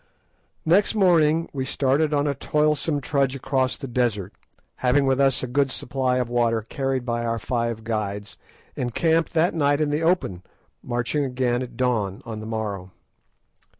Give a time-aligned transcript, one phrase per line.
[0.65, 4.33] Next morning we started on a toilsome trudge across the desert,
[4.77, 8.35] having with us a good supply of water carried by our five guides,
[8.75, 10.41] and camped that night in the open,
[10.81, 12.89] marching again at dawn on the morrow.